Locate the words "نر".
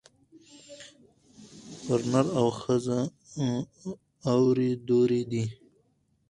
2.11-2.25